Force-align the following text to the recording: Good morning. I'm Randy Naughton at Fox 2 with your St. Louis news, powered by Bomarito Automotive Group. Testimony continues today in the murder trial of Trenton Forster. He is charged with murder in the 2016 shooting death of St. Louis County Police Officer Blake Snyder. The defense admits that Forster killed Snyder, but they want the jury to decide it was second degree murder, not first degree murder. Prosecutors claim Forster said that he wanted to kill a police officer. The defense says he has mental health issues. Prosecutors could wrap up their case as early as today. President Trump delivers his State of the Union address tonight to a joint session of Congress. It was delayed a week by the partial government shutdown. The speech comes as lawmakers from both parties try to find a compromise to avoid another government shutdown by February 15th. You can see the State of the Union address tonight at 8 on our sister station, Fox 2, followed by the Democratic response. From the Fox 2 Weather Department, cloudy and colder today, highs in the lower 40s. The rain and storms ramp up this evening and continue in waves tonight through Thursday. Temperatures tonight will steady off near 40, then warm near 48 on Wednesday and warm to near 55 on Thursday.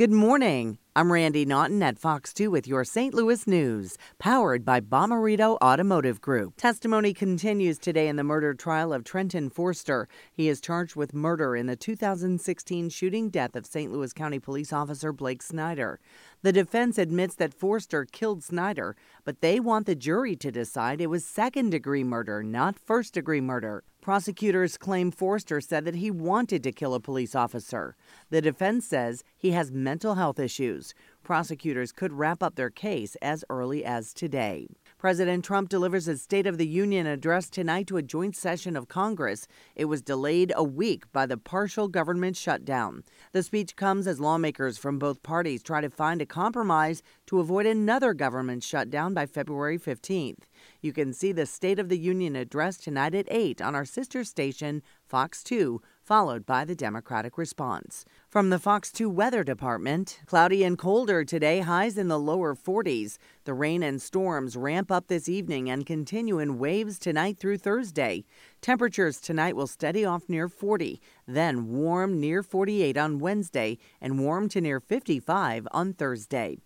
Good 0.00 0.12
morning. 0.12 0.78
I'm 0.96 1.12
Randy 1.12 1.44
Naughton 1.44 1.84
at 1.84 2.00
Fox 2.00 2.34
2 2.34 2.50
with 2.50 2.66
your 2.66 2.82
St. 2.82 3.14
Louis 3.14 3.46
news, 3.46 3.96
powered 4.18 4.64
by 4.64 4.80
Bomarito 4.80 5.56
Automotive 5.62 6.20
Group. 6.20 6.56
Testimony 6.56 7.14
continues 7.14 7.78
today 7.78 8.08
in 8.08 8.16
the 8.16 8.24
murder 8.24 8.54
trial 8.54 8.92
of 8.92 9.04
Trenton 9.04 9.50
Forster. 9.50 10.08
He 10.32 10.48
is 10.48 10.60
charged 10.60 10.96
with 10.96 11.14
murder 11.14 11.54
in 11.54 11.66
the 11.66 11.76
2016 11.76 12.88
shooting 12.88 13.30
death 13.30 13.54
of 13.54 13.66
St. 13.66 13.92
Louis 13.92 14.12
County 14.12 14.40
Police 14.40 14.72
Officer 14.72 15.12
Blake 15.12 15.42
Snyder. 15.42 16.00
The 16.42 16.52
defense 16.52 16.98
admits 16.98 17.36
that 17.36 17.54
Forster 17.54 18.04
killed 18.04 18.42
Snyder, 18.42 18.96
but 19.22 19.42
they 19.42 19.60
want 19.60 19.86
the 19.86 19.94
jury 19.94 20.34
to 20.34 20.50
decide 20.50 21.00
it 21.00 21.06
was 21.06 21.24
second 21.24 21.70
degree 21.70 22.02
murder, 22.02 22.42
not 22.42 22.76
first 22.76 23.14
degree 23.14 23.40
murder. 23.40 23.84
Prosecutors 24.00 24.78
claim 24.78 25.10
Forster 25.10 25.60
said 25.60 25.84
that 25.84 25.96
he 25.96 26.10
wanted 26.10 26.62
to 26.62 26.72
kill 26.72 26.94
a 26.94 27.00
police 27.00 27.34
officer. 27.34 27.96
The 28.30 28.40
defense 28.40 28.86
says 28.86 29.22
he 29.36 29.50
has 29.50 29.70
mental 29.70 30.14
health 30.14 30.40
issues. 30.40 30.79
Prosecutors 31.22 31.92
could 31.92 32.12
wrap 32.12 32.42
up 32.42 32.56
their 32.56 32.70
case 32.70 33.14
as 33.22 33.44
early 33.48 33.84
as 33.84 34.12
today. 34.12 34.66
President 34.98 35.44
Trump 35.44 35.68
delivers 35.68 36.06
his 36.06 36.22
State 36.22 36.46
of 36.46 36.58
the 36.58 36.66
Union 36.66 37.06
address 37.06 37.48
tonight 37.48 37.86
to 37.86 37.96
a 37.96 38.02
joint 38.02 38.34
session 38.34 38.76
of 38.76 38.88
Congress. 38.88 39.46
It 39.76 39.84
was 39.84 40.02
delayed 40.02 40.52
a 40.56 40.64
week 40.64 41.04
by 41.12 41.26
the 41.26 41.36
partial 41.36 41.88
government 41.88 42.36
shutdown. 42.36 43.04
The 43.32 43.42
speech 43.42 43.76
comes 43.76 44.06
as 44.06 44.20
lawmakers 44.20 44.78
from 44.78 44.98
both 44.98 45.22
parties 45.22 45.62
try 45.62 45.80
to 45.80 45.90
find 45.90 46.20
a 46.20 46.26
compromise 46.26 47.02
to 47.26 47.40
avoid 47.40 47.66
another 47.66 48.12
government 48.14 48.62
shutdown 48.62 49.14
by 49.14 49.26
February 49.26 49.78
15th. 49.78 50.44
You 50.80 50.92
can 50.92 51.12
see 51.12 51.32
the 51.32 51.46
State 51.46 51.78
of 51.78 51.88
the 51.88 51.98
Union 51.98 52.36
address 52.36 52.76
tonight 52.76 53.14
at 53.14 53.28
8 53.30 53.62
on 53.62 53.74
our 53.74 53.84
sister 53.84 54.24
station, 54.24 54.82
Fox 55.06 55.42
2, 55.42 55.80
followed 56.10 56.44
by 56.44 56.64
the 56.64 56.74
Democratic 56.74 57.38
response. 57.38 58.04
From 58.28 58.50
the 58.50 58.58
Fox 58.58 58.90
2 58.90 59.08
Weather 59.08 59.44
Department, 59.44 60.18
cloudy 60.26 60.64
and 60.64 60.76
colder 60.76 61.24
today, 61.24 61.60
highs 61.60 61.96
in 61.96 62.08
the 62.08 62.18
lower 62.18 62.56
40s. 62.56 63.16
The 63.44 63.54
rain 63.54 63.84
and 63.84 64.02
storms 64.02 64.56
ramp 64.56 64.90
up 64.90 65.06
this 65.06 65.28
evening 65.28 65.70
and 65.70 65.86
continue 65.86 66.40
in 66.40 66.58
waves 66.58 66.98
tonight 66.98 67.38
through 67.38 67.58
Thursday. 67.58 68.24
Temperatures 68.60 69.20
tonight 69.20 69.54
will 69.54 69.68
steady 69.68 70.04
off 70.04 70.28
near 70.28 70.48
40, 70.48 71.00
then 71.28 71.68
warm 71.68 72.18
near 72.18 72.42
48 72.42 72.96
on 72.96 73.20
Wednesday 73.20 73.78
and 74.00 74.18
warm 74.18 74.48
to 74.48 74.60
near 74.60 74.80
55 74.80 75.68
on 75.70 75.92
Thursday. 75.92 76.58